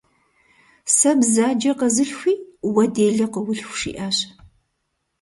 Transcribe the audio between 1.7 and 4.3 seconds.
къэзылъхуи, уэ делэ къыулъху»,- жиӀащ.